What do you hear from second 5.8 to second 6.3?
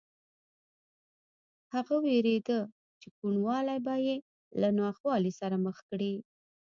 کړي